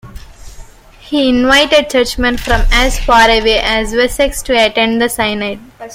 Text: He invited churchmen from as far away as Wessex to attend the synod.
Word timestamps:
He 0.99 1.29
invited 1.29 1.91
churchmen 1.91 2.37
from 2.37 2.63
as 2.71 2.97
far 2.97 3.25
away 3.29 3.59
as 3.59 3.93
Wessex 3.93 4.41
to 4.41 4.53
attend 4.53 4.99
the 4.99 5.07
synod. 5.09 5.59